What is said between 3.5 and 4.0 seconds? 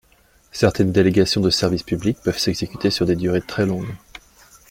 longues.